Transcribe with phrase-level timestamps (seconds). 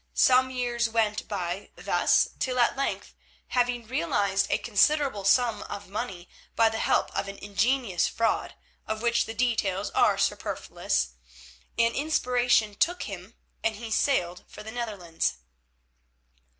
[0.15, 3.13] Some years went by thus, till at length,
[3.49, 8.55] having realised a considerable sum of money by the help of an ingenious fraud,
[8.87, 11.09] of which the details are superfluous,
[11.77, 15.35] an inspiration took him and he sailed for the Netherlands.